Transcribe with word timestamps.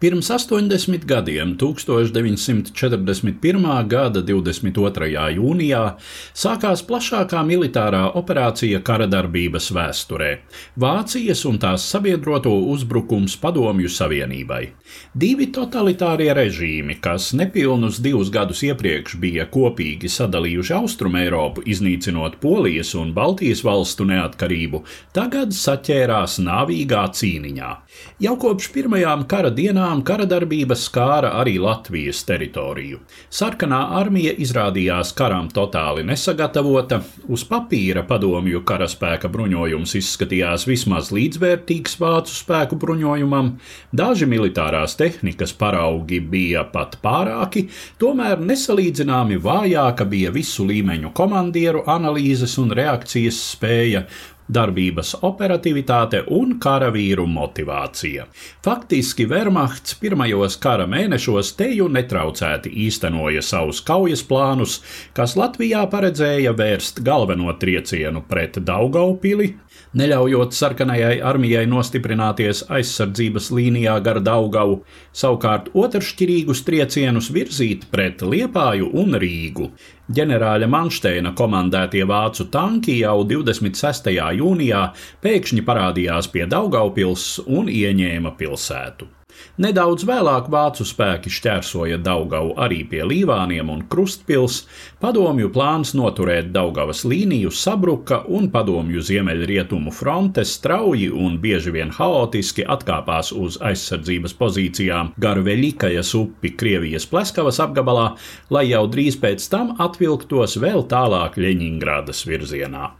Pirms 0.00 0.30
80 0.30 1.06
gadiem, 1.06 1.56
1941. 1.56 3.86
gada 3.88 4.20
22. 4.20 5.06
jūnijā, 5.38 5.94
sākās 6.36 6.82
plašākā 6.84 7.40
militārā 7.40 8.02
operācija 8.20 8.82
kara 8.84 9.06
darbības 9.08 9.70
vēsturē- 9.72 10.28
Vācijas 10.84 11.46
un 11.48 11.56
tās 11.58 11.88
sabiedroto 11.88 12.52
uzbrukums 12.74 13.38
Padomju 13.40 13.88
Savienībai. 13.88 14.68
Divi 15.14 15.46
totalitārie 15.46 16.34
režīmi, 16.34 17.00
kas 17.00 17.32
nepilnus 17.32 17.98
divus 17.98 18.28
gadus 18.28 18.60
iepriekš 18.68 19.16
bija 19.16 19.46
kopīgi 19.46 20.12
sadalījuši 20.12 20.74
Austrumu 20.74 21.24
Eiropu, 21.24 21.62
iznīcinot 21.64 22.36
Polijas 22.36 22.94
un 22.94 23.14
Baltijas 23.14 23.64
valstu 23.64 24.04
neatkarību, 24.04 24.84
tagad 25.14 25.48
saķērās 25.48 26.36
nāvīgā 26.44 27.08
cīniņā. 27.16 27.76
Jau 28.20 28.36
kopš 28.36 28.72
pirmajām 28.76 29.26
kara 29.26 29.50
dienām 29.50 29.85
dienām 29.86 30.02
kara 30.02 30.24
darbības 30.26 30.88
skāra 30.88 31.30
arī 31.38 31.60
Latvijas 31.62 32.24
teritoriju. 32.26 32.98
Sarkanā 33.30 33.92
armija 33.94 34.32
izrādījās 34.34 35.12
karam 35.14 35.46
totāli 35.48 36.02
nesagatavota, 36.02 37.02
uz 37.28 37.44
papīra 37.46 38.02
padomju 38.02 38.64
karaspēka 38.66 39.30
bruņojums 39.30 39.94
izskatījās 39.94 40.66
vismaz 40.66 41.12
līdzvērtīgs 41.14 41.98
vācu 42.00 42.34
spēku 42.34 42.76
bruņojumam, 42.76 43.58
daži 43.92 44.26
militārās 44.26 44.96
tehnikas 44.98 45.54
paraugi 45.54 46.18
bija 46.20 46.64
pat 46.64 46.98
pārāki, 47.02 47.68
tomēr 48.00 48.42
nesalīdzināmi 48.42 49.38
vājāka 49.38 50.04
bija 50.04 50.34
visu 50.34 50.66
līmeņu 50.66 51.14
komandieru 51.14 51.84
analīzes 51.86 52.58
un 52.58 52.74
reakcijas 52.74 53.38
spēja, 53.52 54.06
darbības 54.48 55.14
operatīvitāte 55.26 56.22
un 56.32 56.56
karavīru 56.62 57.26
motivācija. 57.30 58.26
Faktiski 58.64 59.26
Wehrmachts 59.30 59.96
pirmajos 60.00 60.58
kara 60.62 60.86
mēnešos 60.90 61.52
teju 61.58 61.88
netraucēti 61.92 62.72
īstenoja 62.86 63.42
savus 63.42 63.82
kaujas 63.86 64.22
plānus, 64.26 64.80
kas 65.16 65.36
Latvijā 65.38 65.84
paredzēja 65.90 66.54
vērst 66.56 67.02
galveno 67.06 67.52
triecienu 67.60 68.22
pret 68.28 68.60
Daugaupili, 68.66 69.54
neļaujot 69.96 70.54
sarkanajai 70.56 71.16
armijai 71.24 71.64
nostiprināties 71.70 72.64
aizsardzības 72.72 73.50
līnijā 73.56 73.96
gar 74.04 74.20
Daugavu, 74.24 74.80
savukārt 75.16 75.72
otršķirīgus 75.74 76.62
triecienus 76.66 77.32
virzīt 77.34 77.88
pret 77.92 78.22
Liepāju 78.22 78.92
un 79.02 79.18
Rīgu. 79.22 79.70
Ģenerāļa 80.16 80.70
Manšteina 80.70 81.34
komandētie 81.34 82.04
vācu 82.06 82.46
tanki 82.52 83.00
jau 83.00 83.18
26. 83.26 84.12
jūnijā 84.38 84.86
pēkšņi 85.24 85.66
parādījās 85.66 86.30
pie 86.30 86.46
Daugaupils 86.46 87.28
un 87.46 87.72
ieņēma 87.72 88.36
pilsētu. 88.38 89.15
Nedaudz 89.62 90.04
vēlāk 90.04 90.50
vācu 90.52 90.84
spēki 90.84 91.30
šķērsoja 91.32 91.96
Daugavu 92.04 92.54
arī 92.60 92.82
pie 92.90 93.00
Līvāniem 93.08 93.70
un 93.72 93.82
Krustpils, 93.88 94.58
padomju 95.00 95.48
plāns 95.54 95.94
noturēt 95.96 96.50
Daugavas 96.52 97.04
līniju 97.08 97.52
sabruka 97.54 98.20
un 98.28 98.50
padomju 98.52 99.00
ziemeļrietumu 99.08 99.94
fronte 99.96 100.44
strauji 100.44 101.08
un 101.08 101.38
bieži 101.40 101.72
vien 101.72 101.92
haotiski 101.96 102.66
atkāpās 102.76 103.32
uz 103.32 103.56
aizsardzības 103.64 104.36
pozīcijām 104.36 105.14
gar 105.20 105.40
Veļikajas 105.46 106.12
upi 106.20 106.52
Krievijas 106.56 107.08
Pleskavas 107.08 107.60
apgabalā, 107.64 108.10
lai 108.52 108.66
jau 108.70 108.84
drīz 108.92 109.16
pēc 109.22 109.48
tam 109.52 109.72
atvilktos 109.80 110.58
vēl 110.60 110.84
tālāk 110.90 111.40
Ļeņingradas 111.40 112.26
virzienā. 112.28 112.90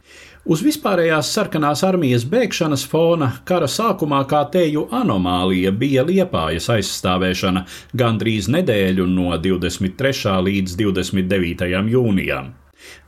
Uz 0.47 0.61
vispārējās 0.63 1.27
sarkanās 1.35 1.81
armijas 1.83 2.23
bēgšanas 2.31 2.85
fona 2.87 3.27
kara 3.49 3.67
sākumā 3.67 4.21
kā 4.31 4.45
teju 4.53 4.85
anomālija 4.95 5.73
bija 5.75 6.05
liepājas 6.07 6.69
aizstāvēšana 6.71 7.65
gandrīz 7.99 8.47
nedēļu 8.55 9.09
no 9.11 9.33
23. 9.43 10.37
līdz 10.47 10.77
29. 10.79 11.67
jūnijam. 11.91 12.53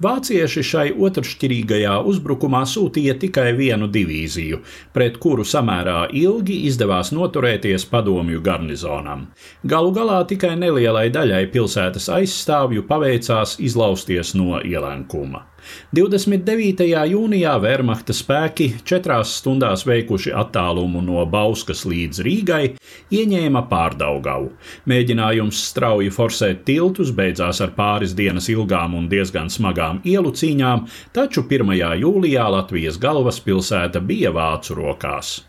Vācieši 0.04 0.64
šai 0.66 0.86
otršķirīgajā 1.08 1.94
uzbrukumā 2.12 2.66
sūtīja 2.68 3.16
tikai 3.22 3.54
vienu 3.56 3.88
divīziju, 3.94 4.60
pret 4.96 5.20
kuru 5.24 5.46
samērā 5.48 6.10
ilgi 6.20 6.58
izdevās 6.68 7.14
noturēties 7.16 7.86
padomju 7.92 8.44
garnizonam. 8.44 9.28
Galu 9.64 9.94
galā 9.96 10.20
tikai 10.28 10.58
nelielai 10.60 11.08
daļai 11.16 11.46
pilsētas 11.54 12.10
aizstāvju 12.20 12.84
paveicās 12.90 13.56
izlausties 13.64 14.36
no 14.36 14.60
ielenkuma. 14.60 15.46
29. 15.96 16.86
jūnijā 17.12 17.56
Wehrmachta 17.64 18.14
spēki 18.16 18.70
četrās 18.88 19.34
stundās 19.40 19.86
veikuši 19.88 20.34
attālumu 20.38 21.02
no 21.06 21.26
Bauskas 21.30 21.86
līdz 21.90 22.22
Rīgai, 22.26 22.64
ieņēma 23.12 23.66
pārdaugavu. 23.72 24.54
Mēģinājums 24.90 25.66
strauji 25.72 26.14
forsēt 26.14 26.64
tiltus 26.70 27.12
beidzās 27.16 27.64
ar 27.66 27.76
pāris 27.78 28.16
dienas 28.18 28.50
ilgām 28.54 28.96
un 29.00 29.10
diezgan 29.12 29.50
smagām 29.50 30.04
ielu 30.06 30.32
cīņām, 30.32 30.88
taču 31.16 31.48
1. 31.50 31.76
jūlijā 32.06 32.50
Latvijas 32.60 33.02
galvaspilsēta 33.02 34.04
bija 34.06 34.36
vācu 34.36 34.78
rokās. 34.80 35.49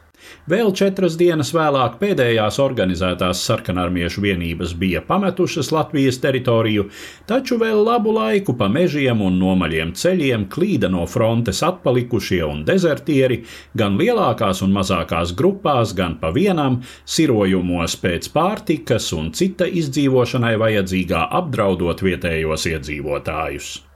Vēl 0.51 0.73
četras 0.77 1.17
dienas 1.21 1.53
vēlāk 1.55 1.99
pēdējās 2.01 2.59
organizētās 2.63 3.43
sarkanarmiešu 3.47 4.25
vienības 4.25 4.73
bija 4.79 5.03
pametušas 5.07 5.71
Latvijas 5.75 6.21
teritoriju, 6.23 6.87
taču 7.31 7.59
vēl 7.61 7.83
labu 7.87 8.15
laiku 8.17 8.57
pa 8.59 8.71
mežiem 8.73 9.23
un 9.27 9.37
nomaļiem 9.43 9.93
ceļiem 9.99 10.47
klīda 10.53 10.91
no 10.93 11.05
frontes 11.11 11.63
atpalikušie 11.67 12.41
un 12.47 12.65
dezertieri, 12.69 13.43
gan 13.77 13.99
lielākās 14.01 14.65
un 14.67 14.75
mazākās 14.77 15.35
grupās, 15.37 15.95
gan 15.99 16.17
pa 16.23 16.33
vienam, 16.35 16.81
sirojumos 17.05 17.99
pēc 18.01 18.33
pārtikas 18.35 19.13
un 19.17 19.31
cita 19.37 19.69
izdzīvošanai 19.69 20.57
vajadzīgā 20.65 21.29
apdraudot 21.43 22.03
vietējos 22.07 22.67
iedzīvotājus. 22.75 23.90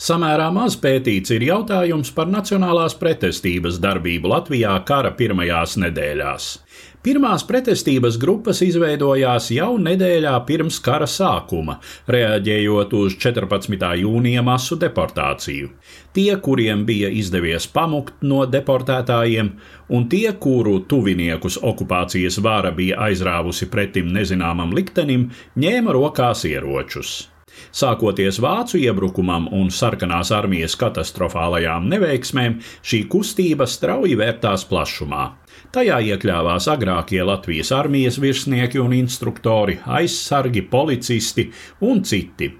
Samērā 0.00 0.48
maz 0.50 0.74
pētīts 0.80 1.30
ir 1.34 1.44
jautājums 1.46 2.10
par 2.16 2.30
nacionālās 2.32 2.96
pretestības 2.98 3.76
darbību 3.82 4.30
Latvijā 4.32 4.72
kara 4.88 5.12
pirmajās 5.18 5.76
nedēļās. 5.78 6.46
Pirmās 7.02 7.42
pretestības 7.42 8.14
grupas 8.22 8.60
izveidojās 8.62 9.48
jau 9.50 9.72
nedēļā 9.82 10.36
pirms 10.46 10.76
kara 10.82 11.08
sākuma, 11.10 11.80
reaģējot 12.06 12.94
uz 12.94 13.16
14. 13.18 13.88
jūnija 13.98 14.44
masu 14.46 14.78
deportāciju. 14.78 15.72
Tie, 16.14 16.30
kuriem 16.46 16.86
bija 16.86 17.10
izdevies 17.10 17.66
pamukt 17.66 18.22
no 18.22 18.44
deportētājiem, 18.46 19.50
un 19.90 20.06
tie, 20.14 20.28
kuru 20.38 20.78
tuviniekus 20.86 21.58
okupācijas 21.58 22.38
vāra 22.38 22.70
bija 22.70 23.02
aizrāvusi 23.10 23.66
pretim 23.66 24.14
nezināmam 24.14 24.70
liktenim, 24.70 25.32
ņēma 25.58 25.98
rokās 25.98 26.46
ieročus. 26.46 27.31
Sākoties 27.72 28.40
vācu 28.42 28.80
iebrukumam 28.80 29.48
un 29.52 29.70
sarkanās 29.72 30.32
armijas 30.34 30.76
katastrofālajām 30.80 31.88
neveiksmēm, 31.92 32.58
šī 32.84 33.04
kustība 33.12 33.68
strauji 33.70 34.16
vērtās 34.20 34.66
plašumā. 34.70 35.28
Tajā 35.72 36.00
iekļāvās 36.12 36.66
agrākie 36.72 37.22
Latvijas 37.24 37.72
armijas 37.72 38.18
virsnieki 38.20 38.80
un 38.82 38.92
instruktori, 38.96 39.78
aizsargi, 39.86 40.64
policisti 40.68 41.48
un 41.88 42.02
citi. 42.04 42.50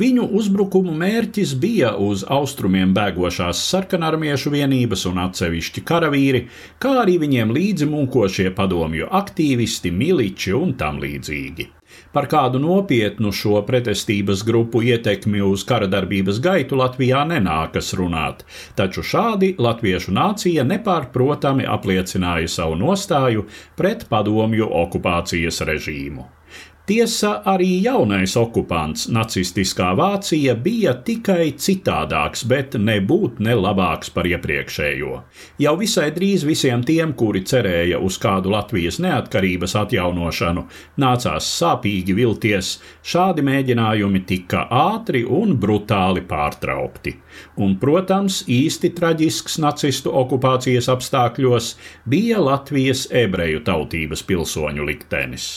Viņu 0.00 0.26
uzbrukumu 0.38 0.92
mērķis 0.96 1.54
bija 1.62 1.92
uz 2.08 2.24
austrumiem 2.36 2.94
bēgošās 2.96 3.60
sarkanarmiešu 3.70 4.52
vienības 4.54 5.06
un 5.10 5.20
atsevišķi 5.26 5.84
karavīri, 5.90 6.42
kā 6.82 6.96
arī 7.02 7.18
viņiem 7.22 7.54
līdzi 7.56 7.88
munkošie 7.90 8.52
padomju 8.56 9.10
aktīvisti, 9.20 9.92
miliči 9.92 10.54
un 10.56 10.76
tam 10.80 11.02
līdzīgi. 11.02 11.70
Par 12.12 12.28
kādu 12.32 12.60
nopietnu 12.62 13.32
šo 13.32 13.60
pretestības 13.68 14.44
grupu 14.46 14.82
ietekmi 14.86 15.42
uz 15.44 15.64
kara 15.68 15.88
darbības 15.90 16.40
gaitu 16.44 16.78
Latvijā 16.80 17.24
nenākas 17.28 17.92
runāt, 17.98 18.44
taču 18.78 19.04
šādi 19.04 19.54
latviešu 19.58 20.14
nācija 20.16 20.64
nepārprotami 20.64 21.66
apliecināja 21.68 22.48
savu 22.58 22.78
nostāju 22.80 23.46
pret 23.76 24.06
padomju 24.12 24.70
okupācijas 24.84 25.60
režīmu. 25.68 26.26
Tiesa, 26.86 27.40
arī 27.50 27.80
jaunais 27.82 28.36
okupants, 28.38 29.08
nacistiskā 29.10 29.88
Vācija, 29.98 30.52
bija 30.54 30.92
tikai 31.08 31.48
citādāks, 31.58 32.44
bet 32.46 32.76
nebūt 32.78 33.40
ne 33.42 33.56
labāks 33.58 34.12
par 34.14 34.28
iepriekšējo. 34.30 35.16
Jau 35.64 35.72
visai 35.80 36.12
drīz 36.14 36.44
visiem 36.46 36.84
tiem, 36.86 37.16
kuri 37.18 37.42
cerēja 37.42 37.98
uz 37.98 38.20
kādu 38.22 38.54
Latvijas 38.54 39.00
neatkarības 39.02 39.74
atjaunošanu, 39.82 40.66
nācās 41.02 41.50
sāpīgi 41.58 42.14
vilties, 42.20 42.76
šādi 43.02 43.42
mēģinājumi 43.50 44.22
tika 44.30 44.68
ātri 44.70 45.26
un 45.26 45.58
brutāli 45.58 46.22
pārtraukti. 46.22 47.18
Un, 47.58 47.80
protams, 47.82 48.44
īsti 48.46 48.94
traģisks 48.94 49.58
nacistu 49.58 50.14
okupācijas 50.22 50.86
apstākļos 50.94 51.74
bija 52.06 52.38
Latvijas 52.38 53.08
ebreju 53.10 53.66
tautības 53.66 54.22
pilsoņu 54.30 54.86
liktenis 54.86 55.56